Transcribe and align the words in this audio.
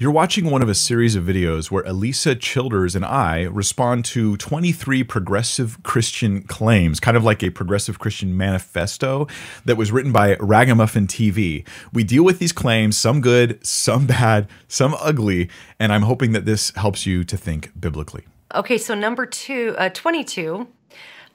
You're 0.00 0.12
watching 0.12 0.48
one 0.48 0.62
of 0.62 0.68
a 0.68 0.76
series 0.76 1.16
of 1.16 1.24
videos 1.24 1.72
where 1.72 1.82
Alisa 1.82 2.38
Childers 2.38 2.94
and 2.94 3.04
I 3.04 3.42
respond 3.42 4.04
to 4.04 4.36
23 4.36 5.02
progressive 5.02 5.82
Christian 5.82 6.42
claims, 6.42 7.00
kind 7.00 7.16
of 7.16 7.24
like 7.24 7.42
a 7.42 7.50
progressive 7.50 7.98
Christian 7.98 8.36
manifesto 8.36 9.26
that 9.64 9.76
was 9.76 9.90
written 9.90 10.12
by 10.12 10.36
Ragamuffin 10.36 11.08
TV. 11.08 11.66
We 11.92 12.04
deal 12.04 12.22
with 12.22 12.38
these 12.38 12.52
claims, 12.52 12.96
some 12.96 13.20
good, 13.20 13.58
some 13.66 14.06
bad, 14.06 14.46
some 14.68 14.94
ugly, 15.00 15.50
and 15.80 15.92
I'm 15.92 16.02
hoping 16.02 16.30
that 16.30 16.44
this 16.44 16.70
helps 16.76 17.04
you 17.04 17.24
to 17.24 17.36
think 17.36 17.72
biblically. 17.80 18.24
Okay, 18.54 18.78
so 18.78 18.94
number 18.94 19.26
two, 19.26 19.74
uh, 19.78 19.88
22 19.88 20.68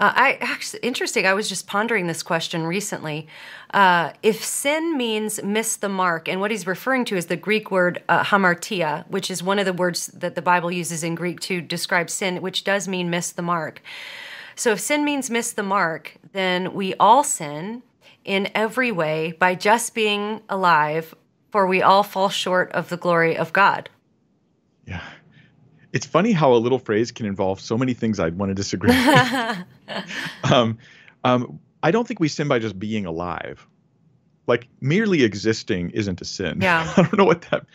uh, 0.00 0.12
I 0.16 0.38
actually 0.40 0.80
interesting. 0.80 1.26
I 1.26 1.34
was 1.34 1.46
just 1.46 1.66
pondering 1.66 2.06
this 2.06 2.22
question 2.22 2.62
recently. 2.62 3.28
Uh, 3.74 4.12
if 4.22 4.42
sin 4.42 4.96
means 4.96 5.42
miss 5.42 5.76
the 5.76 5.90
mark, 5.90 6.26
and 6.26 6.40
what 6.40 6.50
he's 6.50 6.66
referring 6.66 7.04
to 7.04 7.16
is 7.16 7.26
the 7.26 7.36
Greek 7.36 7.70
word 7.70 8.02
uh, 8.08 8.24
hamartia, 8.24 9.06
which 9.08 9.30
is 9.30 9.42
one 9.42 9.58
of 9.58 9.66
the 9.66 9.74
words 9.74 10.06
that 10.08 10.34
the 10.34 10.42
Bible 10.42 10.72
uses 10.72 11.04
in 11.04 11.14
Greek 11.14 11.38
to 11.40 11.60
describe 11.60 12.08
sin, 12.08 12.40
which 12.40 12.64
does 12.64 12.88
mean 12.88 13.10
miss 13.10 13.30
the 13.30 13.42
mark. 13.42 13.82
So 14.56 14.72
if 14.72 14.80
sin 14.80 15.04
means 15.04 15.28
miss 15.28 15.52
the 15.52 15.62
mark, 15.62 16.16
then 16.32 16.72
we 16.72 16.94
all 16.94 17.22
sin 17.22 17.82
in 18.24 18.48
every 18.54 18.90
way 18.90 19.32
by 19.38 19.54
just 19.54 19.94
being 19.94 20.40
alive, 20.48 21.14
for 21.50 21.66
we 21.66 21.82
all 21.82 22.02
fall 22.02 22.30
short 22.30 22.72
of 22.72 22.88
the 22.88 22.96
glory 22.96 23.36
of 23.36 23.52
God. 23.52 23.90
Yeah 24.86 25.02
it's 25.92 26.06
funny 26.06 26.32
how 26.32 26.52
a 26.52 26.56
little 26.56 26.78
phrase 26.78 27.10
can 27.10 27.26
involve 27.26 27.60
so 27.60 27.76
many 27.76 27.94
things 27.94 28.20
I'd 28.20 28.38
want 28.38 28.50
to 28.50 28.54
disagree. 28.54 28.92
um, 30.44 30.78
um, 31.24 31.60
I 31.82 31.90
don't 31.90 32.06
think 32.06 32.20
we 32.20 32.28
sin 32.28 32.48
by 32.48 32.58
just 32.58 32.78
being 32.78 33.06
alive. 33.06 33.66
Like 34.46 34.68
merely 34.80 35.22
existing 35.22 35.90
isn't 35.90 36.20
a 36.20 36.24
sin. 36.24 36.60
Yeah. 36.60 36.92
I 36.96 37.02
don't 37.02 37.18
know 37.18 37.24
what 37.24 37.42
that. 37.50 37.66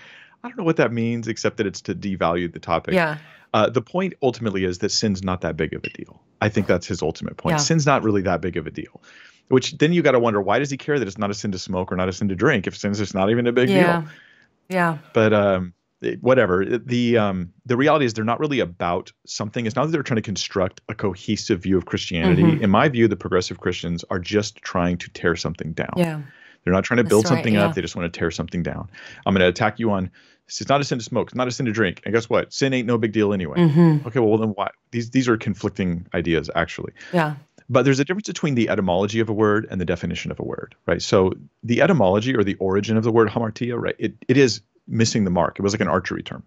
I 0.44 0.48
don't 0.48 0.58
know 0.58 0.64
what 0.64 0.78
that 0.78 0.94
means, 0.94 1.28
except 1.28 1.58
that 1.58 1.66
it's 1.66 1.82
to 1.82 1.96
devalue 1.96 2.52
the 2.52 2.60
topic. 2.60 2.94
Yeah. 2.94 3.18
Uh, 3.54 3.70
the 3.70 3.82
point 3.82 4.14
ultimately 4.22 4.66
is 4.66 4.80
that 4.80 4.92
sin's 4.92 5.24
not 5.24 5.42
that 5.42 5.58
big 5.58 5.74
of 5.74 5.84
a 5.84 5.90
deal. 5.90 6.22
I 6.42 6.50
think 6.50 6.68
that's 6.68 6.86
his 6.86 7.02
ultimate 7.02 7.38
point. 7.38 7.54
Yeah. 7.54 7.58
Sin's 7.58 7.86
not 7.86 8.04
really 8.04 8.22
that 8.24 8.42
big 8.42 8.58
of 8.58 8.68
a 8.68 8.72
deal. 8.72 9.02
Which 9.48 9.78
then 9.78 9.94
you 9.94 10.02
got 10.02 10.12
to 10.12 10.20
wonder 10.20 10.42
why 10.42 10.60
does 10.60 10.70
he 10.70 10.78
care 10.78 11.00
that 11.00 11.08
it's 11.08 11.18
not 11.18 11.30
a 11.30 11.34
sin 11.34 11.52
to 11.52 11.60
smoke 11.60 11.92
or 11.92 11.96
not 11.96 12.10
a 12.10 12.14
sin 12.14 12.28
to 12.30 12.36
drink 12.36 12.68
if 12.68 12.76
sin's 12.76 12.98
just 12.98 13.14
not 13.14 13.30
even 13.30 13.48
a 13.48 13.52
big 13.52 13.70
yeah. 13.70 14.02
deal. 14.02 14.10
Yeah. 14.70 14.98
But 15.14 15.34
um, 15.34 15.74
whatever 16.22 16.66
the 16.66 17.18
um 17.18 17.52
the 17.66 17.78
reality 17.78 18.06
is 18.06 18.14
they're 18.14 18.26
not 18.26 18.40
really 18.40 18.60
about 18.60 19.12
something 19.26 19.66
it's 19.66 19.76
not 19.76 19.86
that 19.86 19.92
they're 19.92 20.04
trying 20.04 20.16
to 20.16 20.22
construct 20.22 20.82
a 20.90 20.96
cohesive 20.96 21.62
view 21.62 21.78
of 21.78 21.86
christianity 21.86 22.44
mm-hmm. 22.44 22.64
in 22.64 22.70
my 22.70 22.88
view 22.90 23.08
the 23.08 23.16
progressive 23.16 23.60
christians 23.60 24.04
are 24.10 24.20
just 24.20 24.58
trying 24.58 24.98
to 24.98 25.10
tear 25.12 25.36
something 25.36 25.74
down 25.74 25.94
yeah 25.98 26.22
they're 26.64 26.74
not 26.74 26.84
trying 26.84 26.98
to 26.98 27.04
build 27.04 27.28
something 27.28 27.56
yeah. 27.56 27.66
up 27.66 27.76
they 27.76 27.82
just 27.82 27.96
want 27.96 28.12
to 28.12 28.20
tear 28.20 28.32
something 28.32 28.64
down 28.64 28.90
i'm 29.26 29.34
going 29.34 29.42
to 29.42 29.48
attack 29.48 29.80
you 29.80 29.92
on 29.92 30.10
it's 30.48 30.68
not 30.70 30.80
a 30.80 30.84
sin 30.84 30.98
to 30.98 31.04
smoke 31.04 31.28
it's 31.28 31.36
not 31.36 31.48
a 31.48 31.52
sin 31.52 31.66
to 31.66 31.72
drink 31.72 32.02
and 32.06 32.14
guess 32.14 32.30
what 32.30 32.52
sin 32.54 32.74
ain't 32.74 32.88
no 32.88 32.98
big 32.98 33.12
deal 33.12 33.34
anyway 33.34 33.58
mm-hmm. 33.58 34.08
okay 34.08 34.20
well 34.20 34.38
then 34.38 34.50
why 34.50 34.70
these 34.92 35.10
these 35.12 35.28
are 35.28 35.38
conflicting 35.38 36.08
ideas 36.14 36.50
actually 36.56 36.94
yeah 37.14 37.36
but 37.70 37.84
there's 37.84 38.00
a 38.00 38.06
difference 38.06 38.28
between 38.28 38.56
the 38.56 38.70
etymology 38.70 39.20
of 39.20 39.30
a 39.30 39.34
word 39.34 39.68
and 39.70 39.82
the 39.82 39.86
definition 39.86 40.32
of 40.32 40.40
a 40.40 40.44
word, 40.44 40.76
right? 40.86 41.02
So 41.02 41.34
the 41.64 41.82
etymology 41.82 42.36
or 42.36 42.44
the 42.44 42.56
origin 42.56 42.98
of 42.98 43.04
the 43.04 43.12
word 43.12 43.30
hamartia, 43.30 43.80
right? 43.80 43.96
It, 43.98 44.14
it 44.28 44.38
is 44.38 44.62
missing 44.88 45.24
the 45.24 45.32
mark. 45.32 45.58
It 45.58 45.62
was 45.62 45.74
like 45.74 45.82
an 45.82 45.88
archery 45.88 46.24
term. 46.24 46.44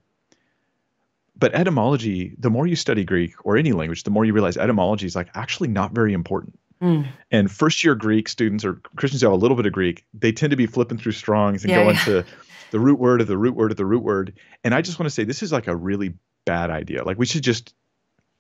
But 1.37 1.55
etymology, 1.55 2.35
the 2.39 2.51
more 2.51 2.67
you 2.67 2.75
study 2.75 3.05
Greek 3.05 3.35
or 3.45 3.57
any 3.57 3.73
language, 3.73 4.03
the 4.03 4.11
more 4.11 4.25
you 4.25 4.33
realize 4.33 4.57
etymology 4.57 5.07
is 5.07 5.15
like 5.15 5.29
actually 5.35 5.69
not 5.69 5.93
very 5.93 6.13
important. 6.13 6.59
Mm. 6.83 7.09
And 7.31 7.51
first 7.51 7.85
year 7.85 7.95
Greek 7.95 8.29
students 8.29 8.65
or 8.65 8.81
Christians 8.97 9.23
who 9.23 9.29
have 9.29 9.35
a 9.35 9.41
little 9.41 9.57
bit 9.57 9.67
of 9.67 9.73
Greek, 9.73 10.05
they 10.15 10.33
tend 10.33 10.51
to 10.51 10.57
be 10.57 10.67
flipping 10.67 10.99
through 10.99 11.13
Strongs 11.13 11.63
and 11.63 11.71
yeah, 11.71 11.83
going 11.83 11.97
yeah. 11.97 12.05
to 12.05 12.25
the 12.71 12.81
root 12.81 12.99
word 12.99 13.21
of 13.21 13.27
the 13.27 13.39
root 13.39 13.55
word 13.55 13.71
of 13.71 13.77
the 13.77 13.87
root 13.87 14.03
word. 14.03 14.35
And 14.65 14.75
I 14.75 14.83
just 14.83 14.99
want 14.99 15.07
to 15.07 15.15
say 15.15 15.25
this 15.25 15.43
is 15.43 15.53
like 15.53 15.69
a 15.69 15.77
really 15.77 16.15
bad 16.45 16.71
idea. 16.71 17.05
Like 17.05 17.19
we 17.19 17.27
should 17.27 17.43
just 17.43 17.75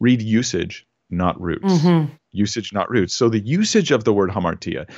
read 0.00 0.22
usage, 0.22 0.86
not 1.10 1.40
roots. 1.40 1.64
Mm-hmm. 1.64 2.12
Usage, 2.32 2.72
not 2.72 2.90
roots. 2.90 3.14
So 3.14 3.28
the 3.28 3.40
usage 3.40 3.90
of 3.90 4.04
the 4.04 4.12
word 4.12 4.30
hamartia, 4.30 4.88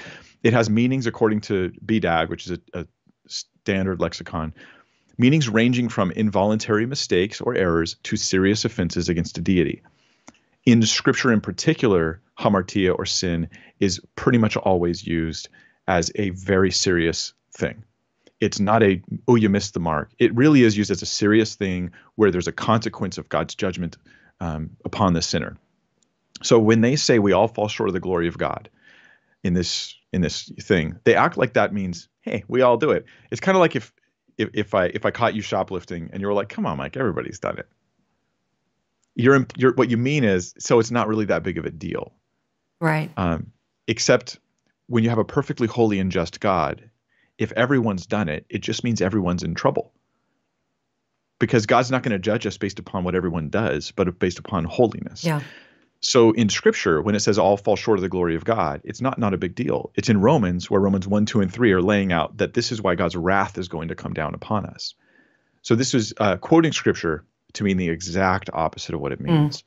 it 0.43 0.53
has 0.53 0.69
meanings 0.69 1.07
according 1.07 1.43
to 1.43 1.73
BDAG, 1.85 2.29
which 2.29 2.47
is 2.47 2.59
a, 2.75 2.81
a 2.81 2.87
standard 3.27 4.01
lexicon 4.01 4.55
meanings 5.21 5.51
ranging 5.51 5.91
from 5.91 6.11
involuntary 6.13 6.87
mistakes 6.87 7.43
or 7.43 7.55
errors 7.55 7.97
to 8.03 8.17
serious 8.17 8.65
offenses 8.65 9.11
against 9.11 9.37
a 9.37 9.43
deity. 9.43 9.83
In 10.65 10.83
scripture, 10.83 11.31
in 11.31 11.43
particular, 11.43 12.23
hamartia 12.39 12.99
or 12.99 13.05
sin 13.05 13.51
is 13.81 14.01
pretty 14.17 14.39
much 14.39 14.57
always 14.57 15.07
used 15.07 15.51
as 15.87 16.11
a 16.15 16.31
very 16.31 16.71
serious 16.71 17.35
thing. 17.53 17.85
It's 18.41 18.61
not 18.61 18.83
a, 18.83 19.03
oh, 19.29 19.35
you 19.35 19.51
missed 19.51 19.75
the 19.75 19.81
mark. 19.81 20.11
It 20.19 20.35
really 20.35 20.63
is 20.63 20.75
used 20.75 20.91
as 20.91 21.03
a 21.03 21.07
serious 21.07 21.55
thing 21.55 21.91
where 22.15 22.31
there's 22.31 22.49
a 22.49 22.53
consequence 22.53 23.19
of 23.19 23.29
God's 23.29 23.55
judgment 23.55 23.99
um, 24.41 24.71
upon 24.87 25.13
the 25.13 25.21
sinner. 25.21 25.59
So 26.43 26.59
when 26.59 26.81
they 26.81 26.97
say 26.97 27.19
we 27.19 27.33
all 27.33 27.49
fall 27.49 27.69
short 27.69 27.91
of 27.91 27.93
the 27.93 28.01
glory 28.01 28.29
of 28.29 28.39
God 28.39 28.71
in 29.45 29.53
this 29.53 29.95
in 30.13 30.23
this 30.23 30.51
thing, 30.63 30.99
they 31.05 31.15
act 31.15 31.37
like 31.37 31.53
that 31.53 31.75
means, 31.75 32.09
hey, 32.23 32.43
we 32.49 32.63
all 32.63 32.79
do 32.79 32.91
it. 32.91 33.05
It's 33.31 33.41
kind 33.41 33.57
of 33.57 33.61
like 33.61 33.77
if 33.77 33.93
if, 34.41 34.49
if 34.55 34.75
I 34.75 34.87
if 34.87 35.05
I 35.05 35.11
caught 35.11 35.35
you 35.35 35.43
shoplifting 35.43 36.11
and 36.13 36.21
you 36.21 36.27
were 36.27 36.33
like, 36.33 36.49
"Come 36.49 36.67
on, 36.67 36.79
Mike, 36.79 36.97
everybody's 36.97 37.39
done 37.39 37.59
it." 37.59 37.69
You're 39.15 39.47
you're 39.57 39.75
what 39.75 39.91
you 39.91 39.97
mean 39.97 40.25
is 40.25 40.55
so 40.59 40.79
it's 40.79 40.91
not 40.91 41.09
really 41.09 41.27
that 41.27 41.43
big 41.43 41.59
of 41.59 41.67
a 41.67 41.71
deal, 41.71 42.13
right? 42.81 43.11
Um, 43.17 43.53
except 43.87 44.39
when 44.87 45.05
you 45.05 45.11
have 45.11 45.19
a 45.19 45.25
perfectly 45.25 45.69
holy 45.69 45.99
and 45.99 46.11
just 46.11 46.41
God, 46.41 46.89
if 47.39 47.53
everyone's 47.53 48.07
done 48.07 48.29
it, 48.29 48.47
it 48.49 48.61
just 48.63 48.83
means 48.83 49.01
everyone's 49.01 49.43
in 49.43 49.55
trouble. 49.55 49.93
Because 51.39 51.65
God's 51.67 51.91
not 51.91 52.03
going 52.03 52.13
to 52.13 52.19
judge 52.19 52.47
us 52.47 52.59
based 52.59 52.79
upon 52.79 53.05
what 53.05 53.15
everyone 53.15 53.49
does, 53.49 53.93
but 53.93 54.19
based 54.19 54.39
upon 54.39 54.65
holiness. 54.65 55.25
Yeah. 55.25 55.41
So 56.01 56.33
in 56.33 56.49
scripture, 56.49 57.03
when 57.03 57.15
it 57.15 57.21
says 57.21 57.39
all 57.39 57.59
fall 57.59 57.77
short 57.77 57.99
of 57.99 58.03
the 58.03 58.09
glory 58.09 58.35
of 58.35 58.45
God, 58.45 58.81
it's 58.85 59.03
not 59.03 59.19
not 59.19 59.35
a 59.35 59.39
big 59.39 59.55
deal. 59.55 59.91
It's 59.95 60.09
in 60.09 60.21
Romans 60.21 60.71
where 60.71 60.81
Romans 60.81 61.07
1, 61.07 61.27
2, 61.27 61.41
and 61.41 61.53
3 61.53 61.73
are 61.73 61.83
laying 61.83 62.13
out 62.13 62.39
that 62.39 62.55
this 62.55 62.73
is 62.73 62.81
why 62.81 62.95
God's 62.95 63.17
wrath 63.17 63.59
is 63.59 63.69
going 63.69 63.89
to 63.89 63.95
come 63.95 64.15
down 64.15 64.35
upon 64.35 64.65
us. 64.65 64.95
So 65.63 65.75
this 65.75 65.93
is 65.93 66.15
uh, 66.17 66.39
quoting 66.39 66.73
scripture 66.73 67.25
to 67.53 67.65
mean 67.65 67.77
the 67.77 67.91
exact 67.91 68.49
opposite 68.53 68.95
of 68.95 69.01
what 69.01 69.13
it 69.13 69.19
hmm. 69.19 69.27
means. 69.27 69.63
Mm. 69.63 69.65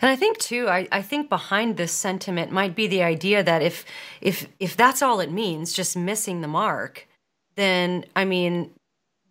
And 0.00 0.10
I 0.10 0.16
think 0.16 0.38
too, 0.38 0.68
I, 0.68 0.88
I 0.90 1.02
think 1.02 1.28
behind 1.28 1.76
this 1.76 1.92
sentiment 1.92 2.50
might 2.50 2.74
be 2.74 2.86
the 2.86 3.02
idea 3.02 3.42
that 3.42 3.60
if 3.60 3.84
if 4.22 4.48
if 4.58 4.74
that's 4.74 5.02
all 5.02 5.20
it 5.20 5.30
means, 5.30 5.74
just 5.74 5.98
missing 5.98 6.40
the 6.40 6.48
mark, 6.48 7.06
then 7.56 8.06
I 8.16 8.24
mean, 8.24 8.70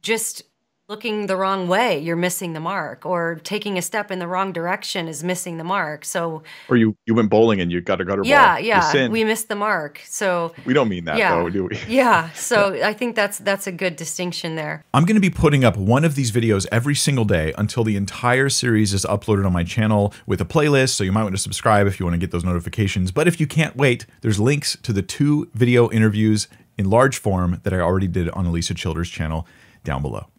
just 0.03 0.43
looking 0.89 1.27
the 1.27 1.37
wrong 1.37 1.67
way, 1.67 1.99
you're 1.99 2.15
missing 2.15 2.53
the 2.53 2.59
mark, 2.59 3.05
or 3.05 3.39
taking 3.43 3.77
a 3.77 3.81
step 3.81 4.09
in 4.09 4.17
the 4.17 4.27
wrong 4.27 4.51
direction 4.51 5.07
is 5.07 5.23
missing 5.23 5.57
the 5.57 5.63
mark. 5.63 6.03
So, 6.03 6.41
or 6.67 6.75
you 6.77 6.97
you 7.05 7.13
went 7.13 7.29
bowling 7.29 7.61
and 7.61 7.71
you 7.71 7.79
got 7.79 8.01
a 8.01 8.05
gutter 8.05 8.23
yeah, 8.25 8.55
ball. 8.55 8.63
Yeah, 8.63 8.93
yeah, 8.93 9.07
we 9.07 9.23
missed 9.23 9.47
the 9.47 9.55
mark. 9.55 10.01
So 10.05 10.53
we 10.65 10.73
don't 10.73 10.89
mean 10.89 11.05
that 11.05 11.17
yeah, 11.17 11.35
though, 11.35 11.49
do 11.49 11.65
we? 11.65 11.79
Yeah. 11.87 12.31
So. 12.31 12.79
I 12.89 12.93
think 12.93 13.15
that's 13.15 13.37
that's 13.37 13.67
a 13.67 13.71
good 13.71 13.95
distinction 13.95 14.55
there. 14.55 14.83
I'm 14.93 15.05
going 15.05 15.15
to 15.15 15.21
be 15.21 15.29
putting 15.29 15.63
up 15.63 15.77
one 15.77 16.03
of 16.03 16.15
these 16.15 16.31
videos 16.31 16.65
every 16.71 16.95
single 16.95 17.25
day 17.25 17.53
until 17.57 17.83
the 17.83 17.95
entire 17.95 18.49
series 18.49 18.93
is 18.93 19.05
uploaded 19.05 19.45
on 19.45 19.53
my 19.53 19.63
channel 19.63 20.13
with 20.25 20.41
a 20.41 20.45
playlist. 20.45 20.89
So 20.95 21.03
you 21.03 21.11
might 21.11 21.23
want 21.23 21.35
to 21.35 21.41
subscribe 21.41 21.85
if 21.85 21.99
you 21.99 22.05
want 22.05 22.15
to 22.15 22.17
get 22.17 22.31
those 22.31 22.43
notifications. 22.43 23.11
But 23.11 23.27
if 23.27 23.39
you 23.39 23.45
can't 23.45 23.75
wait, 23.75 24.07
there's 24.21 24.39
links 24.39 24.75
to 24.81 24.91
the 24.91 25.03
two 25.03 25.49
video 25.53 25.91
interviews 25.91 26.47
in 26.77 26.89
large 26.89 27.19
form 27.19 27.59
that 27.63 27.73
I 27.73 27.79
already 27.79 28.07
did 28.07 28.29
on 28.29 28.45
Alisa 28.45 28.75
Childers' 28.75 29.09
channel 29.09 29.45
down 29.83 30.01
below. 30.01 30.29